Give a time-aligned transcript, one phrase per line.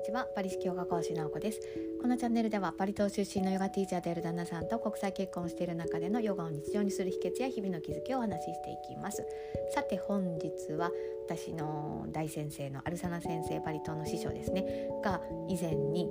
[0.00, 0.26] にちは。
[0.34, 1.60] パリ式ヨガ講師直子です。
[2.00, 9.22] このチャンネルではパリ島出身のヨガティーチャーである旦那さんと国際結婚している中でのヨガを日常にする秘訣や日々の気づきをお話ししていきます。
[9.74, 10.90] さて本日は
[11.28, 14.88] 私の大先生のアルサナ先生パリ島の師匠ですね。
[15.04, 16.08] が以前に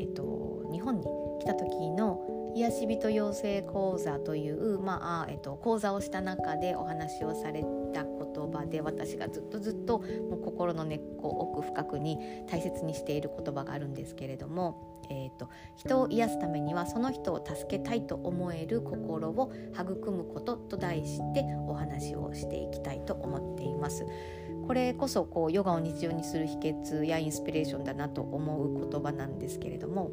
[0.00, 1.04] えっと日本に
[1.38, 8.04] 来た時の癒し人養成講座という、まあえっと、講座をした中でお話をされた
[8.38, 24.06] 言葉で私がずっとずっともう心の根っこ奥深くに大切にしている言葉があるんですけれども、えーと、人を癒すためにはその人を助けたいと思える心を育むことと題してお話をしていきたいと思っています。
[24.66, 30.10] これこそこうヨガを日常にする秘訣やインスピレーションだなと思う言葉なんですけれども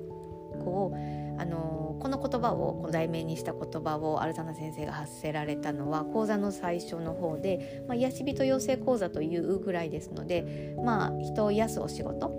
[0.55, 12.31] こうあのこの言葉をこの題名にした言葉をアルタナ先生が発せられたのは講座の最初の方で、まあ、癒し人養成講座というぐらいですので、まあ、人を癒すお仕事、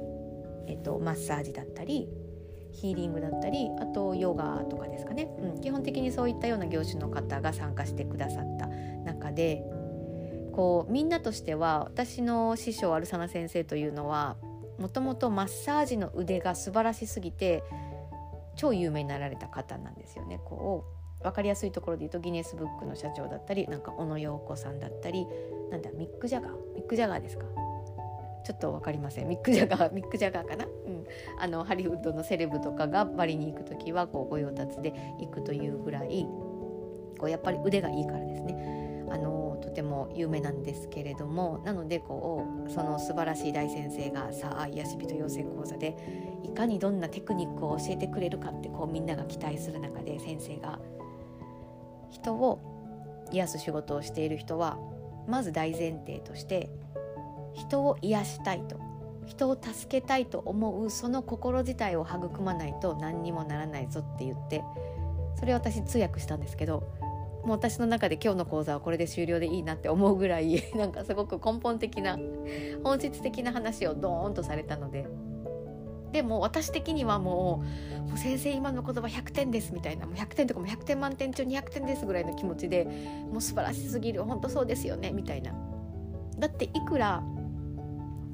[0.66, 2.08] えっと、マッサージだったり
[2.72, 9.62] ヒーリングだったりあとヨガとかですかね、うん、基本的にそういったような業種の方が参加してくださった中で
[10.52, 14.36] こうみんなとしては私の師匠アルサナ先生というのは
[14.78, 17.62] もともとマッサージの腕が素晴らしすぎて
[18.56, 20.40] 超有名になられた方なんですよね。
[20.44, 20.84] こ
[21.20, 25.26] う分かりやすいところで言うとギネスブックの社長だったりなんか小野洋子さんだったり
[25.70, 26.52] なんだミック・ジャガー？
[26.74, 27.44] ミック・ジャガーですか？
[28.44, 29.28] ちょっと分かりません。
[29.28, 31.04] ミック・ジャガー ミック・ジャガーかな、うん、
[31.38, 36.24] あのハリウッドのセレブとかがバリに行く時はこうご用達で行くというぐらい
[37.18, 39.04] こうやっぱり腕がいいからですね。
[39.10, 45.96] あのとても有名なんですけれどもなのでこうその素晴らしい大先生がさあ癒し人養成講座で
[46.44, 50.78] いかにどんなテクニックを教えてくれるかってこうみんなが期待する中で先生が
[52.10, 54.78] 人を癒す仕事をしている人は
[55.26, 56.70] まず大前提として
[57.54, 58.80] 人を癒したいと
[59.26, 64.62] 人を助けたいと思うその心自体を育まないと何にもならないぞって言って
[65.38, 66.88] それを私通訳したんですけど
[67.46, 72.18] もう私の中で今日の講座はこれで終了でいいなって思うぐらい なんかすごく根本的な
[72.82, 75.06] 本質的な話をドーンとされたので。
[76.12, 77.62] でも私的にはも
[77.98, 82.84] うもう先生今の言葉100点ですみたいなもう100点とかも100点満点中200点ですぐらいの気持ちで
[83.30, 85.52] もう素晴らしすぎる本当そうですよねみたいな。
[86.38, 87.22] だっていくら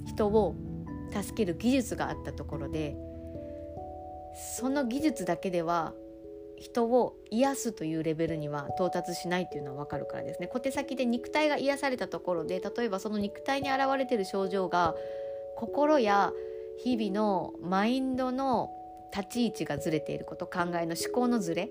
[0.06, 0.54] 人を
[1.10, 2.94] 助ける技術があったところで
[4.56, 5.92] その技術だけでは
[6.62, 10.46] 人を癒すというレベルには到達しないっていうのは分かるからですね。
[10.46, 14.94] 小手先で肉体が癒されたところで例えばその肉体に現れてる症状が
[15.56, 16.32] 心や
[16.78, 18.70] 日々のマインドの
[19.14, 21.70] 立ち位置がずれていること考えの思考のずれ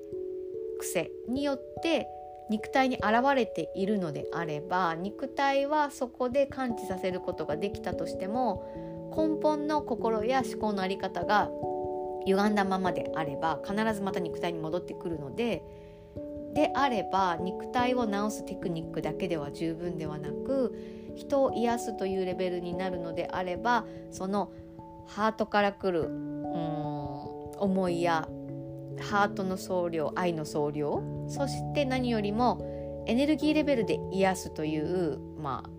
[0.79, 2.08] 癖によって
[2.50, 11.50] 肉体に現れているのであれば肉体はそこで感知させることができたとしても根本の心や思考の在り方が
[12.26, 15.64] 歪んだままであれば必ずまた肉体に戻ってくるので
[16.54, 20.76] であれば肉体を治すテクニックだけでは十分ではなく
[21.16, 24.52] 人を癒すというレベルになるのであればその
[25.08, 27.12] ハートから来るうん
[27.59, 28.28] 思いや
[29.00, 35.70] ハートの総量愛の総量そして何よりもエネルギーレベルで癒すというまあ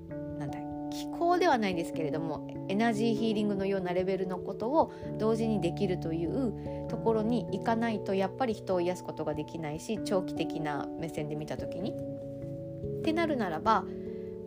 [0.92, 11.92] 気候ではないんですけれどもエナジーヒーリングのようなレベルのことを同時にできるというところに行かないとやっぱり人を癒すことができないし長期的な目線で見た時に。
[13.00, 13.84] ってなるならば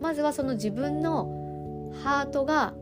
[0.00, 2.74] まずはその自分のハートが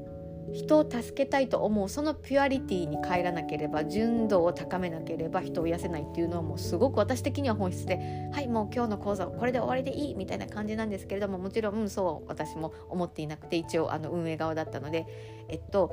[0.53, 15.07] 人を助けたいと思うそのピュアリティに帰らなければ純度を高めなければ人を癒せないっていうのはもうすごく私的には本質ではいもう今日の講座これで終わりでいいみたいな感じなんですけれどももちろん、うん、そう私も思っていなくて一応あの運営側だったので
[15.49, 15.93] えっと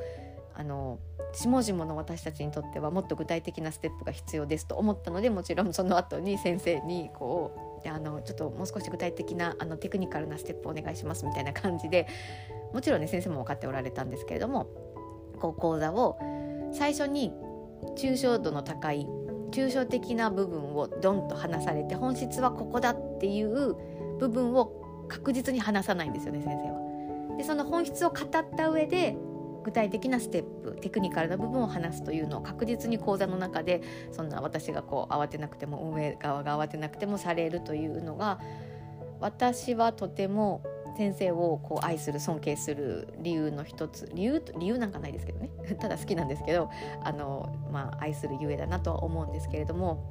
[0.54, 1.00] あの
[1.34, 12.08] 下々の私たちにとってはもっと具体的なステップが必要ですと思ったのでもちろんその後に先生にこうであのちょっともう少し具体的なあのテクニカルなステップをお願いしますみたいな感じで
[12.74, 14.68] もちろんね先生も分かっておられたんですけれども
[15.40, 16.18] こう講座を
[16.74, 17.34] 最初に
[17.96, 19.08] 抽象度の高い
[19.52, 23.76] 抽象的な部分をドンと話されて本質はここだっていう
[24.18, 27.38] 部分を確実に話さないんですよね先生は。
[27.38, 29.18] でその本質を語った上で
[29.64, 33.82] 具体的なステップテクニカルな部分を話すというのを確実に講座の中で
[34.12, 38.40] そんな私がこう慌てなくても運営側が慌てなくてもされるというのが
[39.20, 40.64] 私はとても
[40.98, 45.50] 先生をこう愛する尊敬する理由の一つ理由理由なんかないですけどね。
[45.80, 46.70] ただ好きなんですけど
[47.04, 50.04] あの、まあ、愛するゆえだなとは思うんですけれども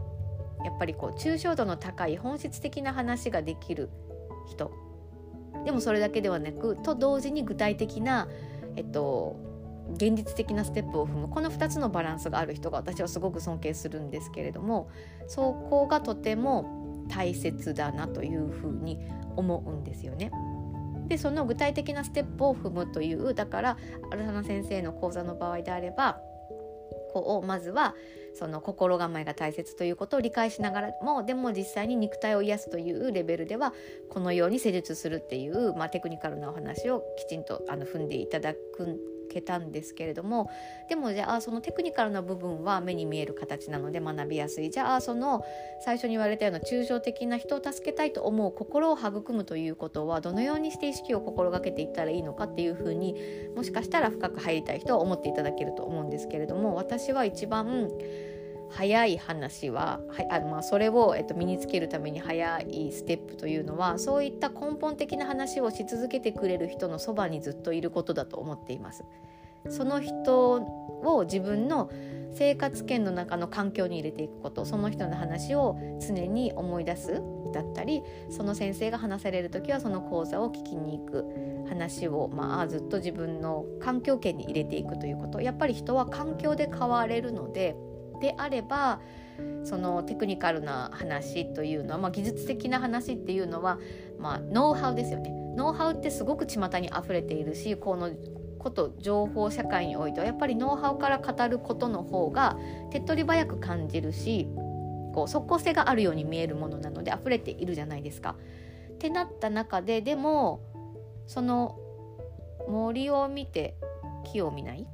[0.64, 3.90] やっぱりこう抽象度の高い本質的な話ができる
[4.48, 4.70] 人。
[5.64, 8.28] でもそれだけではなくと同時に具体的な、
[8.76, 9.36] えっと、
[9.94, 14.88] 現実的なステップを踏むこの2つのバランスがある人が私はすごく尊敬するんですけれども
[15.26, 18.98] そこがとても大切だなというふうに
[19.36, 20.30] 思うんですよね。
[21.08, 23.76] でその具体的なステップを踏むというだから
[24.12, 26.20] アルサナ先生の講座の場合であれば
[27.12, 27.94] こうまずは
[28.34, 33.74] その心構えが大切ということを理解しながらもでも実際に肉体を癒すというレベルでは
[34.08, 38.98] このように施術するっていう、まあ、テクニカルなお話をきちんとあの踏んでいただく
[39.32, 40.50] けたんですけれども
[40.88, 44.70] でもじゃあそのテクニカルな部分は目に見える形なので学びやすい。
[44.70, 45.42] じゃあその
[45.84, 53.14] 最初に言われたような抽象的な人を助けたいと思う心を育むということはどのようにして意識を心がけていったらいいのかっていうふうに
[53.54, 57.88] もしかしたら深く入りたい人は思っていただけると思うんですけれども私は一番
[58.70, 69.04] 早い話ははあまあ、それを、えっと、身につけるために早いステップというのはそういった根本的な話をし続けてくれる人のそばにずっといることだと思っています。
[69.68, 70.52] その人
[71.02, 71.90] を自分の
[72.32, 77.20] 生活圏の中の環境に入れていくことその人の話を常に思い出す
[77.52, 81.24] だったりその先生が話される時はその講座を聞きに行く
[81.68, 87.76] 話を、まあ、ずっと自分の環境圏に入れていくということやっぱり人は環境で変われるので
[88.20, 89.00] であれば
[89.64, 93.78] そのテクニカルな話というのは、まあ、技術的な話っていうのは、
[94.18, 95.32] まあ、ノウハウですよね。
[95.56, 98.10] ノウハウってすごく巷に溢れているしこの
[98.58, 102.56] こと情報社会においてはやっぱりノウハウから語ることの方が
[102.90, 104.46] 手っ取り早く感じるし
[105.14, 108.36] こう即効性があるように見えるものなので溢れているじゃないですか。
[108.90, 110.60] ってなった中ででも
[111.26, 111.78] その
[112.68, 113.76] 森を見て
[114.30, 114.86] 木を見ない？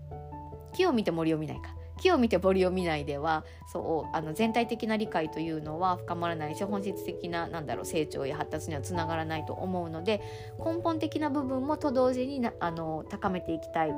[0.73, 10.21] 木を見て森を見ないか木を見て森を見ないではそうあの全体的な理解というのは深まらないし本質的ななんだろう成長や発達にはつながらないと思うので
[10.59, 13.93] 根本的な部分もと同時にあの高めていきたい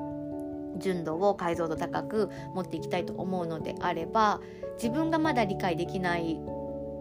[0.79, 4.41] 純度を解像度高く持っていきたいと思うのであれば
[4.75, 6.39] 自分がまだ理解できない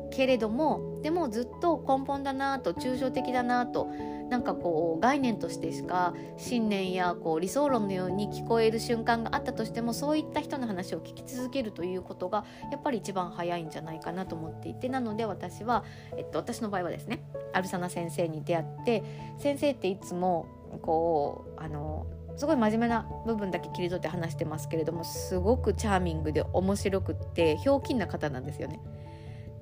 [0.10, 3.90] けれどもでもずっと根本だなと抽象的だなと
[4.30, 15.84] なんかこう概念としてしか信念やこう理想論のように聞こえる瞬間があったとしてもそういった人の話を聞き続けるということがやっぱり一番早いんじゃないかなと思っていてなので私は、
[16.18, 19.04] えっと、私の場合はですねアルサナ先生に出会って
[19.40, 20.48] 先生っていつも
[20.82, 28.80] こうあのすごい真面目な部分だけ切り取って話してますけれどもすごくチャーミングで面白くってひょうきんな方なんですよね。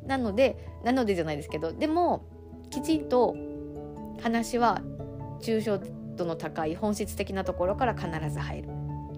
[0.05, 2.25] なのでなのでじゃないですけどでも
[2.69, 3.35] きちんと
[4.25, 4.81] 話は
[5.39, 5.79] 抽象
[6.15, 8.69] 度の高い本質的なところから必ず入る。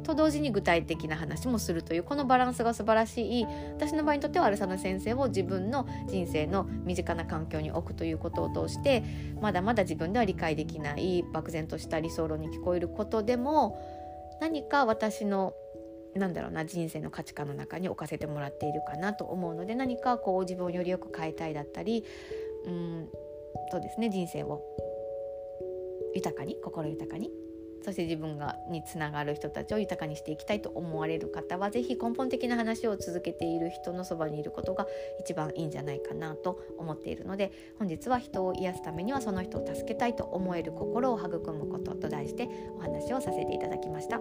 [0.04, 9.04] と同時に具体的な話もするというこのバランスが素晴らしい私の場合にとってはアルサナ先生を自分の人生の身近な環境に置くということを通して
[9.42, 13.81] まだまだ自分では理解できない漠然とした理想論に聞こえることでも
[14.39, 15.53] 何か私の
[16.15, 22.06] なんだろうな人生の価値観の中に置かせてもらっているかなと思うので何かこう自分をよりよく変えたいだったり
[22.65, 23.10] うん
[23.71, 24.63] とですね人生を
[26.18, 27.31] 豊かに心豊かに。
[27.84, 34.88] そして自分がにつながる人たちを豊かにしていきたいと思われる方は是非根本的な話を続けている人のそばにいることが
[35.22, 44.20] 一番いいんじゃないかなと思っているので本日は人を癒すためにはその人を助けたいと思える心を育むことと題してお話をさせていただきました。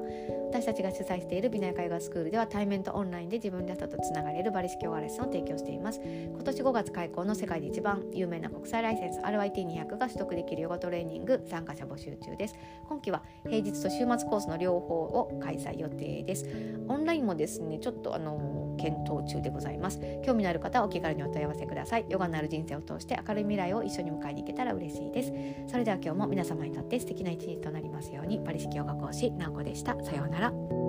[0.57, 6.01] 私たちが主催している美内絵画スクールでは対面とオンラインで自分らしさとつながれるバリ式ヨガレッスンを提供しています。
[6.03, 12.55] 今年5月開講の世界で一番有名な国際ライセンス RYT200 が取得できるヨガトレーニング参加者募集中です。
[12.89, 16.47] 今期は平日と週末コースの両方を開催予定です。
[16.89, 20.01] オンラインもですねちょっとあの検討中でございます。
[20.25, 22.07] 興味のある方はお気軽にお問い合わせください。
[22.09, 25.33] ヨガのある人生を通して明るい未来を一緒に迎えに行けたら嬉しいです。
[25.67, 28.41] それでは今日も皆様にとって素敵な一日となりますように。
[28.41, 29.97] パリ式ヨガ講師なおこでした。
[30.03, 30.86] さようなら。